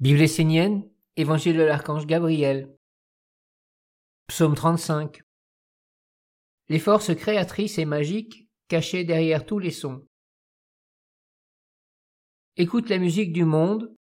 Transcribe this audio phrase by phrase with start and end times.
[0.00, 2.74] Bible essénienne, Évangile de l'archange Gabriel.
[4.28, 5.20] Psaume 35.
[6.70, 10.06] Les forces créatrices et magiques cachées derrière tous les sons.
[12.56, 13.94] Écoute la musique du monde,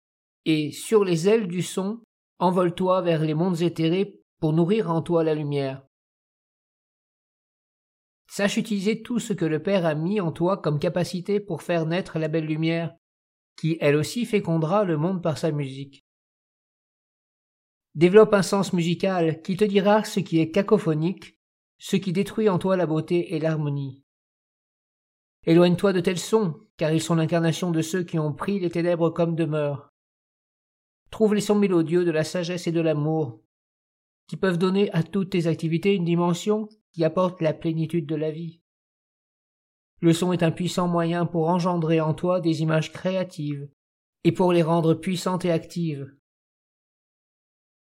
[0.46, 2.02] et sur les ailes du son,
[2.38, 5.86] envole-toi vers les mondes éthérés pour nourrir en toi la lumière.
[8.32, 11.86] Sache utiliser tout ce que le Père a mis en toi comme capacité pour faire
[11.86, 12.96] naître la belle lumière,
[13.60, 16.06] qui elle aussi fécondera le monde par sa musique.
[17.94, 21.38] Développe un sens musical qui te dira ce qui est cacophonique,
[21.78, 24.04] ce qui détruit en toi la beauté et l'harmonie.
[25.46, 29.10] Éloigne-toi de tels sons, car ils sont l'incarnation de ceux qui ont pris les ténèbres
[29.10, 29.90] comme demeure.
[31.12, 33.42] Trouve les sons mélodieux de la sagesse et de l'amour,
[34.28, 38.32] qui peuvent donner à toutes tes activités une dimension qui apporte la plénitude de la
[38.32, 38.59] vie.
[40.02, 43.70] Le son est un puissant moyen pour engendrer en toi des images créatives
[44.24, 46.10] et pour les rendre puissantes et actives.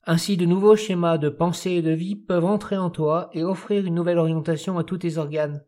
[0.06, 3.86] Ainsi de nouveaux schémas de pensée et de vie peuvent entrer en toi et offrir
[3.86, 5.66] une nouvelle orientation à tous tes organes.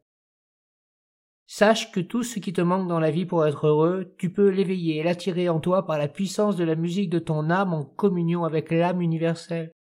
[1.47, 4.49] Sache que tout ce qui te manque dans la vie pour être heureux, tu peux
[4.49, 7.85] l'éveiller et l'attirer en toi par la puissance de la musique de ton âme en
[7.85, 9.71] communion avec l'âme universelle.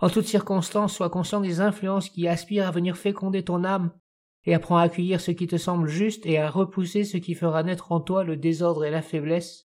[0.00, 3.92] En toutes circonstances, sois conscient des influences qui aspirent à venir féconder ton âme
[4.48, 7.62] et apprends à accueillir ce qui te semble juste et à repousser ce qui fera
[7.62, 9.68] naître en toi le désordre et la faiblesse.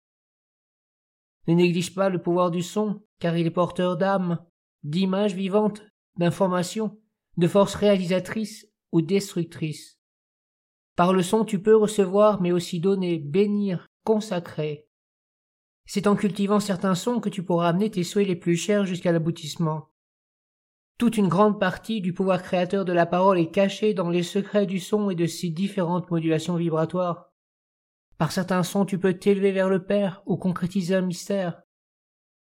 [1.48, 4.46] Ne néglige pas le pouvoir du son, car il est porteur d'âme,
[4.84, 5.86] d'images vivantes,
[6.18, 7.00] d'informations,
[7.38, 9.98] de forces réalisatrices ou destructrices.
[10.98, 14.90] Par le son tu peux recevoir mais aussi donner, bénir, consacrer.
[15.86, 19.14] C'est en cultivant certains sons que tu pourras amener tes souhaits les plus chers jusqu'à
[19.14, 19.88] l'aboutissement.
[20.98, 24.66] Toute une grande partie du pouvoir créateur de la parole est cachée dans les secrets
[24.66, 27.34] du son et de ses différentes modulations vibratoires.
[28.18, 31.62] Par certains sons tu peux t'élever vers le Père ou concrétiser un mystère.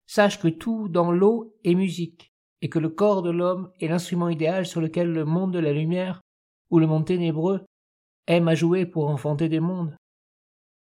[0.06, 4.30] Sache que tout dans l'eau est musique, et que le corps de l'homme est l'instrument
[4.30, 6.22] idéal sur lequel le monde de la lumière,
[6.70, 7.66] ou le monde ténébreux,
[8.28, 9.98] aime à jouer pour enfanter des mondes.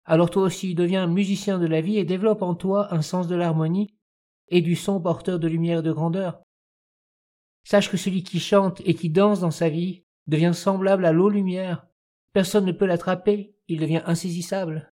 [0.04, 3.36] Alors toi aussi deviens musicien de la vie et développe en toi un sens de
[3.36, 3.94] l'harmonie
[4.48, 6.42] et du son porteur de lumière et de grandeur.
[7.64, 11.28] Sache que celui qui chante et qui danse dans sa vie devient semblable à l'eau
[11.28, 11.86] lumière.
[12.32, 14.91] Personne ne peut l'attraper, il devient insaisissable.